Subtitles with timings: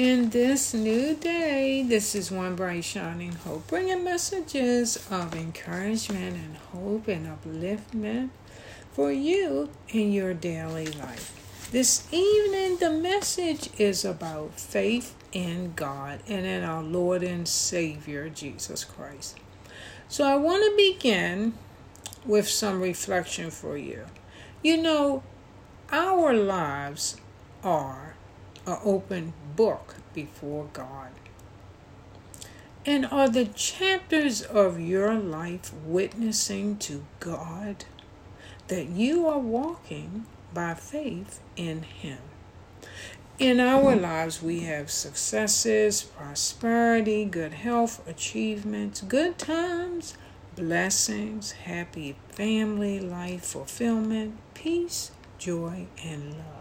[0.00, 1.82] in this new day.
[1.82, 8.30] This is One Bright Shining Hope, bringing messages of encouragement and hope and upliftment
[8.92, 11.68] for you in your daily life.
[11.70, 18.30] This evening, the message is about faith in God and in our Lord and Savior,
[18.30, 19.36] Jesus Christ.
[20.08, 21.52] So, I want to begin
[22.24, 24.06] with some reflection for you.
[24.62, 25.24] You know,
[25.92, 27.18] our lives
[27.62, 28.09] are
[28.66, 31.10] an open book before God.
[32.86, 37.84] And are the chapters of your life witnessing to God
[38.68, 42.18] that you are walking by faith in Him?
[43.38, 50.14] In our lives, we have successes, prosperity, good health, achievements, good times,
[50.56, 56.59] blessings, happy family life, fulfillment, peace, joy, and love.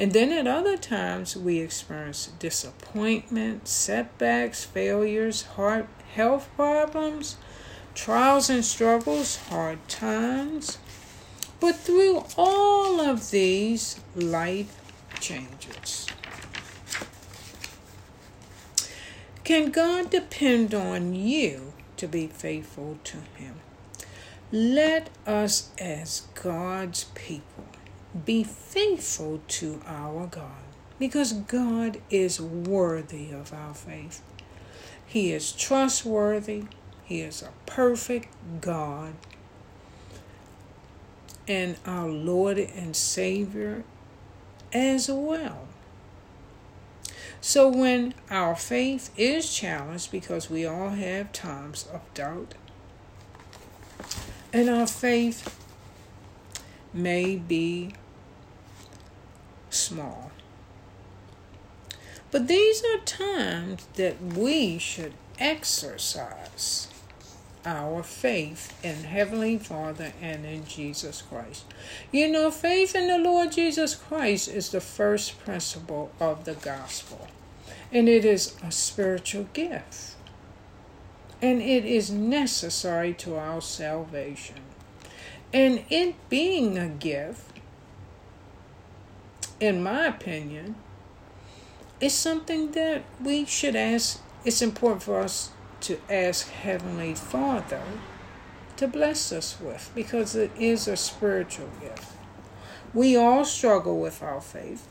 [0.00, 7.36] And then at other times, we experience disappointment, setbacks, failures, heart health problems,
[7.94, 10.78] trials and struggles, hard times.
[11.60, 14.80] But through all of these, life
[15.20, 16.06] changes.
[19.44, 23.56] Can God depend on you to be faithful to Him?
[24.50, 27.66] Let us, as God's people,
[28.24, 30.62] be faithful to our God
[30.98, 34.22] because God is worthy of our faith.
[35.06, 36.64] He is trustworthy,
[37.04, 38.28] He is a perfect
[38.60, 39.14] God,
[41.48, 43.84] and our Lord and Savior
[44.72, 45.66] as well.
[47.40, 52.54] So when our faith is challenged, because we all have times of doubt,
[54.52, 55.56] and our faith
[56.92, 57.94] may be
[59.70, 60.30] small.
[62.30, 66.88] But these are times that we should exercise
[67.64, 71.64] our faith in Heavenly Father and in Jesus Christ.
[72.10, 77.28] You know, faith in the Lord Jesus Christ is the first principle of the gospel,
[77.92, 80.14] and it is a spiritual gift,
[81.42, 84.56] and it is necessary to our salvation.
[85.52, 87.49] And it being a gift,
[89.60, 90.74] in my opinion,
[92.00, 94.20] is something that we should ask.
[94.44, 95.50] It's important for us
[95.82, 97.82] to ask Heavenly Father
[98.76, 102.12] to bless us with because it is a spiritual gift.
[102.94, 104.88] We all struggle with our faith,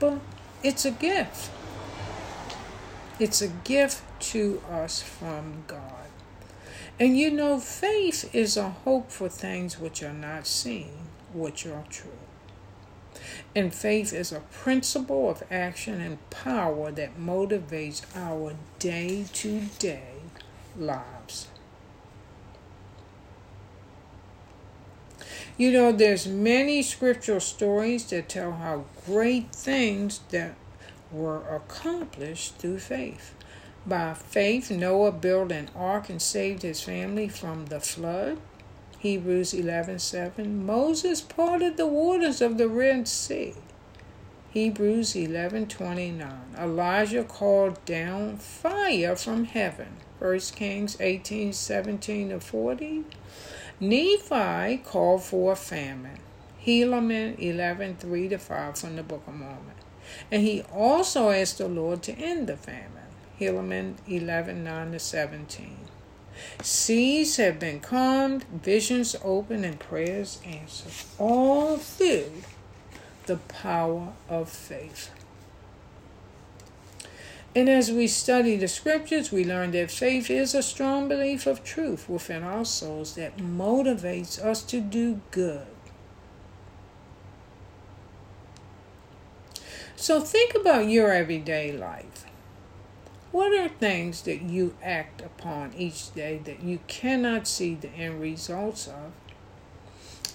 [0.00, 0.18] but
[0.62, 1.50] it's a gift.
[3.20, 4.02] It's a gift
[4.32, 6.08] to us from God.
[6.98, 10.90] And you know, faith is a hope for things which are not seen,
[11.32, 12.23] which are true.
[13.54, 20.14] And faith is a principle of action and power that motivates our day to day
[20.76, 21.48] lives.
[25.56, 30.56] You know, there's many scriptural stories that tell how great things that
[31.12, 33.34] were accomplished through faith.
[33.86, 38.38] By faith, Noah built an ark and saved his family from the flood.
[39.04, 40.64] Hebrews 11:7.
[40.64, 43.52] Moses parted the waters of the Red Sea.
[44.48, 46.56] Hebrews 11:29.
[46.58, 49.98] Elijah called down fire from heaven.
[50.18, 53.04] 1 Kings 18:17 to 40.
[53.78, 56.20] Nephi called for a famine.
[56.64, 59.76] Helaman 11:3 to 5 from the Book of Mormon.
[60.32, 63.12] And he also asked the Lord to end the famine.
[63.38, 65.76] Helaman 11:9 to 17.
[66.62, 72.32] Seas have been calmed, visions opened, and prayers answered, all through
[73.26, 75.10] the power of faith.
[77.56, 81.62] And as we study the scriptures, we learn that faith is a strong belief of
[81.62, 85.66] truth within our souls that motivates us to do good.
[89.94, 92.23] So think about your everyday life.
[93.34, 98.20] What are things that you act upon each day that you cannot see the end
[98.20, 99.10] results of?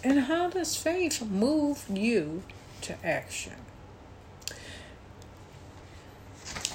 [0.04, 2.44] And how does faith move you
[2.82, 3.54] to action?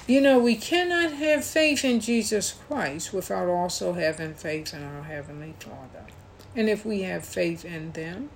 [0.07, 5.03] You know, we cannot have faith in Jesus Christ without also having faith in our
[5.03, 6.07] Heavenly Father.
[6.55, 8.31] And if we have faith in them,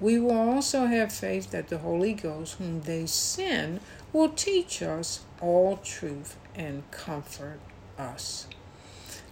[0.00, 3.80] we will also have faith that the Holy Ghost, whom they send,
[4.12, 7.60] will teach us all truth and comfort
[7.98, 8.46] us.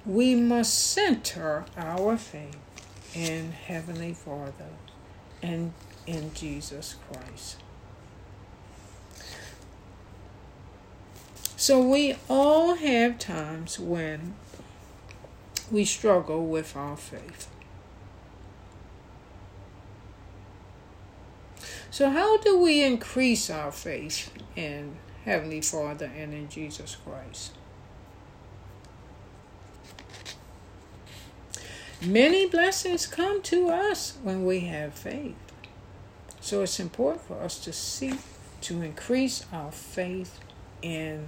[0.05, 2.59] We must center our faith
[3.15, 4.71] in Heavenly Father
[5.43, 5.73] and
[6.07, 7.57] in Jesus Christ.
[11.57, 14.35] So we all have times when
[15.71, 17.49] we struggle with our faith.
[21.95, 27.53] So, how do we increase our faith in Heavenly Father and in Jesus Christ?
[32.05, 35.37] Many blessings come to us when we have faith.
[36.41, 38.19] So it's important for us to seek
[38.63, 40.41] to increase our faith
[40.83, 41.27] in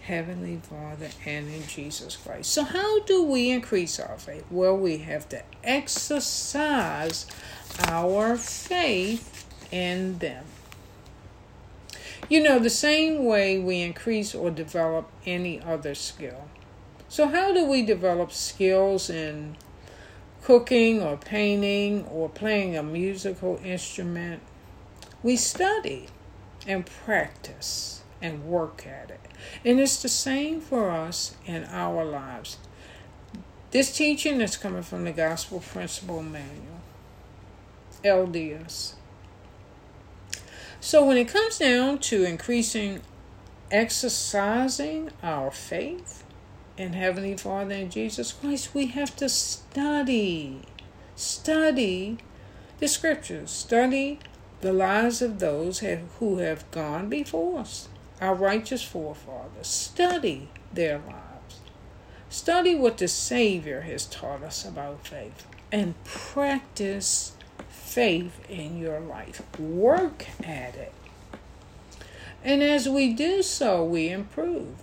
[0.00, 2.50] Heavenly Father and in Jesus Christ.
[2.50, 4.46] So, how do we increase our faith?
[4.50, 7.26] Well, we have to exercise
[7.86, 10.44] our faith in them.
[12.28, 16.48] You know, the same way we increase or develop any other skill.
[17.08, 19.56] So, how do we develop skills in
[20.42, 24.42] cooking or painting or playing a musical instrument,
[25.22, 26.08] we study
[26.66, 29.20] and practice and work at it.
[29.64, 32.58] And it's the same for us in our lives.
[33.70, 36.80] This teaching is coming from the Gospel Principle Manual,
[38.04, 38.94] LDS.
[40.84, 43.02] So when it comes down to increasing
[43.70, 46.24] exercising our faith,
[46.76, 50.62] and Heavenly Father and Jesus Christ, we have to study.
[51.14, 52.18] Study
[52.80, 53.52] the scriptures.
[53.52, 54.18] Study
[54.60, 55.78] the lives of those
[56.18, 57.88] who have gone before us,
[58.20, 59.68] our righteous forefathers.
[59.68, 61.60] Study their lives.
[62.28, 67.34] Study what the Savior has taught us about faith and practice
[67.72, 69.42] faith in your life.
[69.58, 70.92] Work at it.
[72.44, 74.82] And as we do so, we improve.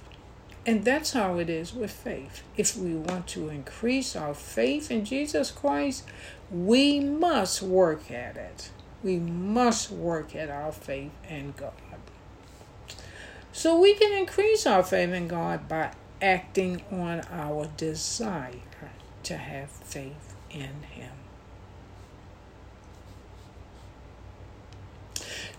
[0.66, 2.44] And that's how it is with faith.
[2.58, 6.04] If we want to increase our faith in Jesus Christ,
[6.52, 8.70] we must work at it.
[9.04, 11.74] We must work at our faith in God.
[13.52, 18.54] So we can increase our faith in God by acting on our desire
[19.24, 21.19] to have faith in Him.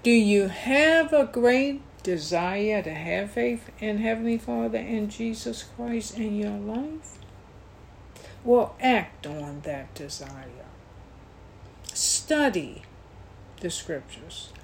[0.02, 6.16] Do you have a great desire to have faith in Heavenly Father and Jesus Christ
[6.16, 7.18] in your life?
[8.42, 10.46] Well, act on that desire.
[11.92, 12.82] Study
[13.60, 14.54] the scriptures.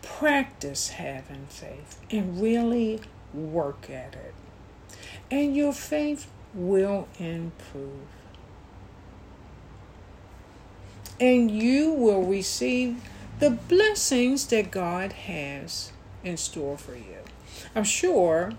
[0.00, 3.00] Practice having faith and really
[3.34, 4.34] work at it.
[5.30, 8.08] And your faith will improve.
[11.20, 13.02] And you will receive
[13.38, 15.92] the blessings that God has
[16.24, 17.18] in store for you.
[17.74, 18.52] I'm sure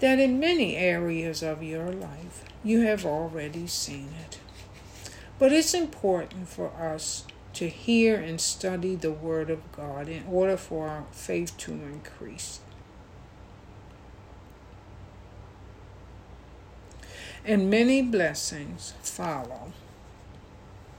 [0.00, 4.40] that in many areas of your life you have already seen it.
[5.38, 7.24] But it's important for us
[7.54, 12.60] to hear and study the Word of God in order for our faith to increase.
[17.44, 19.72] And many blessings follow.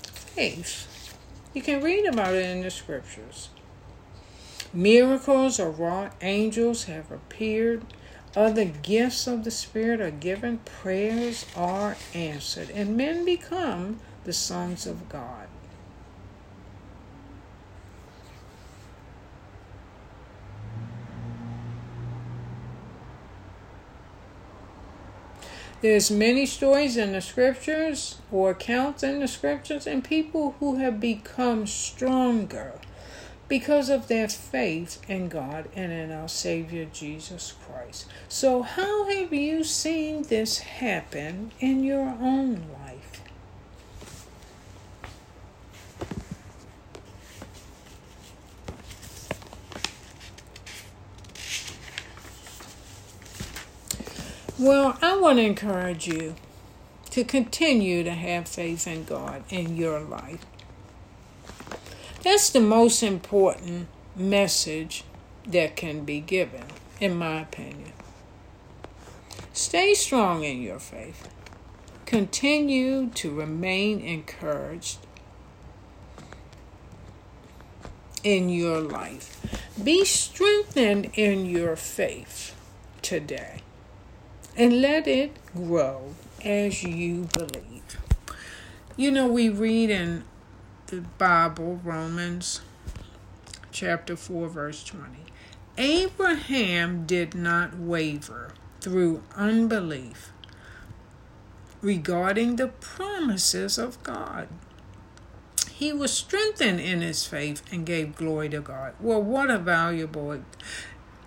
[0.04, 0.95] Faith.
[1.56, 3.48] You can read about it in the scriptures.
[4.74, 7.86] Miracles are wrought, angels have appeared,
[8.36, 14.86] other gifts of the Spirit are given, prayers are answered, and men become the sons
[14.86, 15.48] of God.
[25.82, 31.00] There's many stories in the scriptures or accounts in the scriptures and people who have
[31.00, 32.80] become stronger
[33.48, 38.08] because of their faith in God and in our Savior Jesus Christ.
[38.28, 42.85] So, how have you seen this happen in your own life?
[54.66, 56.34] Well, I want to encourage you
[57.12, 60.44] to continue to have faith in God in your life
[62.26, 65.04] that's the most important message
[65.46, 66.64] that can be given,
[67.00, 67.94] in my opinion.
[69.54, 71.30] Stay strong in your faith.
[72.08, 74.98] Continue to remain encouraged
[78.24, 79.40] in your life.
[79.84, 82.56] Be strengthened in your faith
[83.04, 83.62] today
[84.56, 87.98] and let it grow as you believe.
[88.96, 90.24] You know, we read in
[90.88, 92.62] the Bible, Romans
[93.72, 95.18] chapter 4, verse 20.
[95.78, 100.32] Abraham did not waver through unbelief
[101.82, 104.48] regarding the promises of God.
[105.72, 108.94] He was strengthened in his faith and gave glory to God.
[109.02, 110.40] Well, what a valuable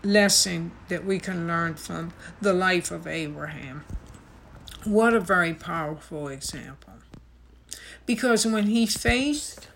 [0.08, 3.84] lesson that we can learn from the life of Abraham.
[4.84, 6.94] What a very powerful example.
[8.06, 9.68] Because when he faced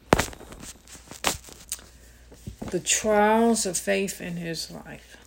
[2.71, 5.19] the trials of faith in his life,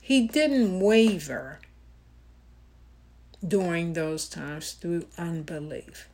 [0.00, 1.60] he didn't waver
[3.46, 6.08] during those times through unbelief.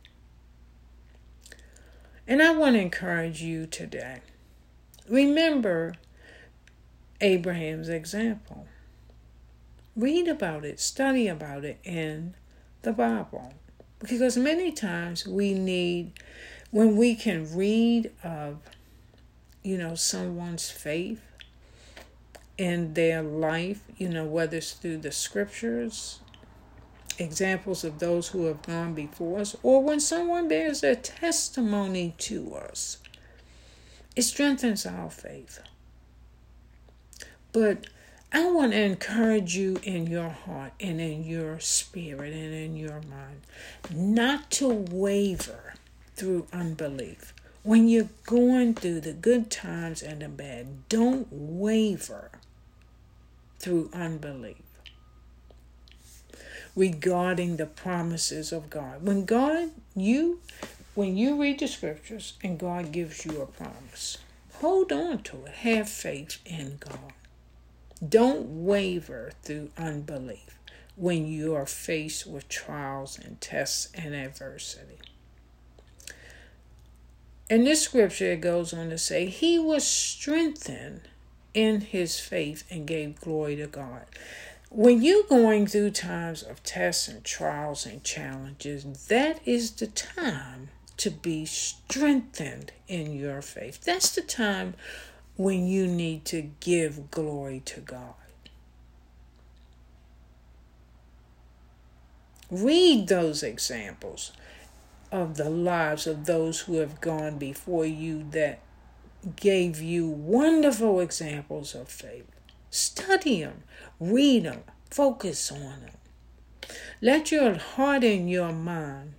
[2.27, 4.19] And I want to encourage you today.
[5.07, 5.95] Remember
[7.21, 8.67] Abraham's example.
[9.95, 12.33] Read about it, study about it in
[12.81, 13.53] the Bible.
[13.99, 16.19] Because many times we need,
[16.71, 18.59] when we can read of,
[19.63, 21.21] you know, someone's faith
[22.57, 26.19] in their life, you know, whether it's through the scriptures,
[27.17, 32.53] examples of those who have gone before us, or when someone bears a testimony to
[32.55, 32.97] us.
[34.15, 35.59] It strengthens our faith.
[37.51, 37.87] But
[38.31, 43.01] I want to encourage you in your heart and in your spirit and in your
[43.01, 43.41] mind
[43.91, 45.75] not to waver
[46.15, 47.33] through unbelief.
[47.63, 52.29] When you're going through the good times and the bad, don't waver
[53.59, 54.57] through unbelief
[56.75, 59.01] regarding the promises of God.
[59.01, 60.41] When God, you,
[60.95, 64.17] when you read the scriptures and God gives you a promise,
[64.55, 65.51] hold on to it.
[65.51, 67.13] Have faith in God.
[68.07, 70.57] Don't waver through unbelief
[70.95, 74.99] when you are faced with trials and tests and adversity.
[77.49, 81.01] In this scripture, it goes on to say, He was strengthened
[81.53, 84.05] in his faith and gave glory to God.
[84.69, 90.69] When you're going through times of tests and trials and challenges, that is the time
[90.97, 93.81] to be strengthened in your faith.
[93.83, 94.75] That's the time
[95.35, 98.13] when you need to give glory to God.
[102.49, 104.31] Read those examples
[105.11, 108.59] of the lives of those who have gone before you that
[109.35, 112.27] gave you wonderful examples of faith.
[112.69, 113.63] Study them,
[113.99, 116.69] read them, focus on them.
[117.01, 119.13] Let your heart and your mind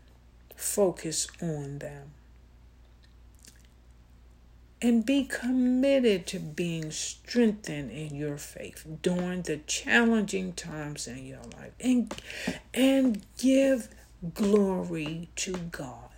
[0.56, 2.12] focus on them.
[4.82, 11.42] And be committed to being strengthened in your faith during the challenging times in your
[11.58, 11.72] life.
[11.80, 12.14] And,
[12.74, 13.88] and give
[14.34, 16.10] glory to God.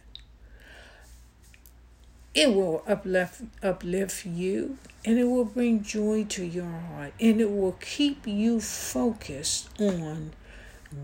[2.34, 7.50] It will uplift, uplift you and it will bring joy to your heart and it
[7.50, 10.32] will keep you focused on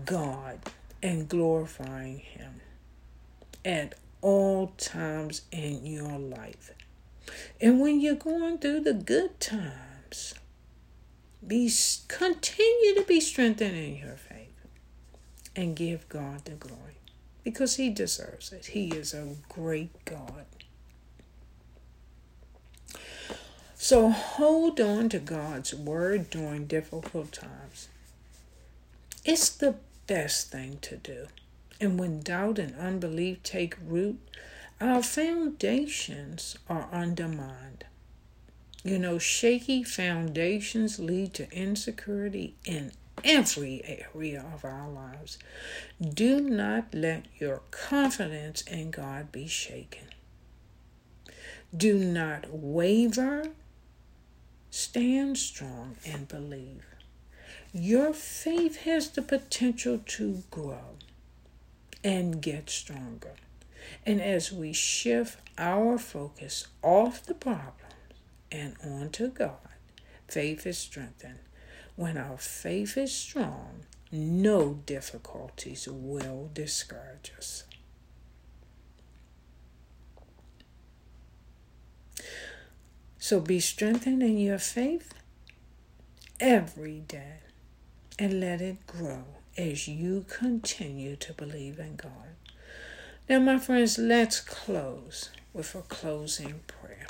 [0.05, 0.59] God
[1.01, 2.61] and glorifying Him
[3.65, 6.71] at all times in your life.
[7.59, 10.35] And when you're going through the good times,
[11.45, 11.71] be
[12.07, 14.53] continue to be strengthened in your faith
[15.55, 16.97] and give God the glory
[17.43, 18.67] because he deserves it.
[18.67, 20.45] He is a great God.
[23.75, 27.89] So hold on to God's word during difficult times.
[29.23, 29.75] It's the
[30.07, 31.27] best thing to do.
[31.79, 34.19] And when doubt and unbelief take root,
[34.79, 37.85] our foundations are undermined.
[38.83, 42.91] You know, shaky foundations lead to insecurity in
[43.23, 45.37] every area of our lives.
[46.01, 50.07] Do not let your confidence in God be shaken.
[51.75, 53.51] Do not waver
[54.77, 56.83] Stand strong and believe.
[57.71, 60.97] Your faith has the potential to grow
[62.05, 63.33] and get stronger.
[64.05, 67.95] And as we shift our focus off the problems
[68.51, 69.57] and onto God,
[70.27, 71.39] faith is strengthened.
[71.95, 77.63] When our faith is strong, no difficulties will discourage us.
[83.17, 85.11] So be strengthened in your faith
[86.39, 87.39] every day
[88.19, 89.23] and let it grow
[89.57, 92.35] as you continue to believe in God.
[93.29, 97.07] Now, my friends, let's close with a closing prayer.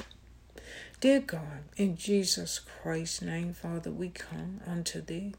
[1.00, 5.34] Dear God, in Jesus Christ's name, Father, we come unto Thee.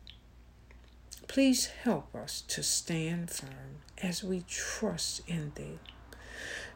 [1.29, 5.79] Please help us to stand firm as we trust in Thee,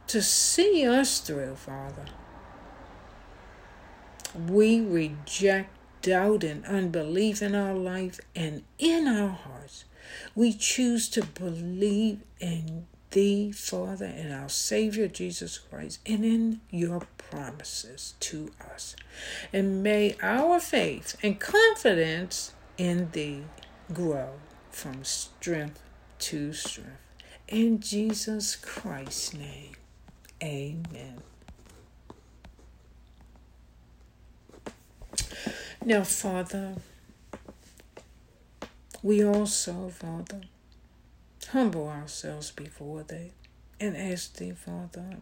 [0.07, 2.07] to see us through, Father
[4.35, 9.85] we reject doubt and unbelief in our life and in our hearts.
[10.35, 17.07] We choose to believe in thee, Father, and our Savior Jesus Christ, and in your
[17.19, 18.97] promises to us.
[19.53, 23.45] And may our faith and confidence in thee
[23.93, 24.31] grow
[24.71, 25.83] from strength
[26.21, 27.01] to strength.
[27.49, 29.75] In Jesus Christ's name,
[30.43, 31.23] amen.
[35.85, 36.77] Now, Father,
[39.03, 40.43] we also, Father,
[41.49, 43.33] humble ourselves before thee
[43.79, 45.17] and ask thee, Father,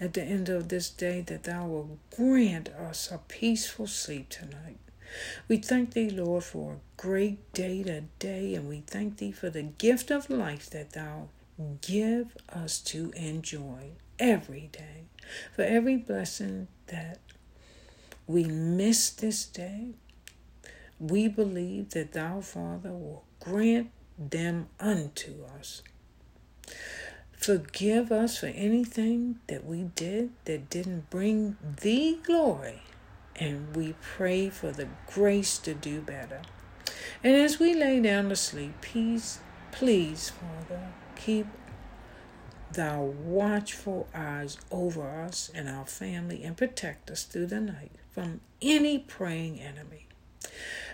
[0.00, 4.78] at the end of this day that thou will grant us a peaceful sleep tonight.
[5.46, 9.62] We thank thee, Lord, for a great day today, and we thank thee for the
[9.62, 11.28] gift of life that thou
[11.82, 15.04] give us to enjoy every day,
[15.54, 17.20] for every blessing that
[18.26, 19.90] we miss this day,
[20.98, 25.82] we believe that thou, Father, will grant them unto us.
[27.32, 32.82] Forgive us for anything that we did that didn't bring thee glory,
[33.36, 36.40] and we pray for the grace to do better.
[37.22, 39.40] And as we lay down to sleep, peace,
[39.72, 41.46] please, Father, keep
[42.72, 48.40] thou watchful eyes over us and our family and protect us through the night from
[48.62, 50.06] any preying enemy.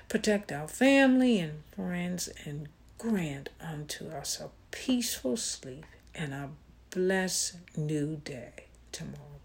[0.09, 6.51] Protect our family and friends and grant unto us a peaceful sleep and a
[6.91, 9.41] blessed new day tomorrow.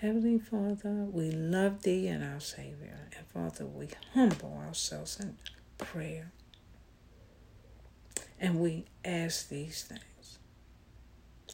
[0.00, 3.08] Heavenly Father, we love Thee and our Savior.
[3.16, 5.36] And Father, we humble ourselves in
[5.78, 6.32] prayer.
[8.40, 10.38] And we ask these things.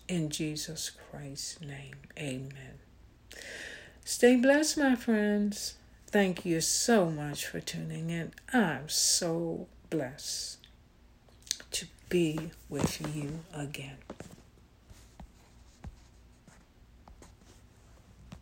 [0.09, 2.79] In Jesus Christ's name, amen.
[4.05, 5.75] Stay blessed, my friends.
[6.11, 8.33] Thank you so much for tuning in.
[8.51, 10.67] I'm so blessed
[11.73, 13.99] to be with you again.